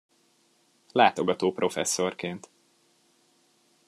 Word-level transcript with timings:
Látogató 0.91 1.51
professzorként. 1.51 2.49